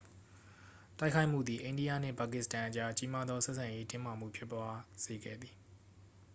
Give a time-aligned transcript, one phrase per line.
[0.99, 5.55] တိုက်ခိုက်မှုသည် အိန္ဒိယနှင့် ပါကစ္စတန်အကြား ကြီးမားသောဆက်ဆံရေး တင်းမာမှုဖြစ်သွားစေခဲ့သည်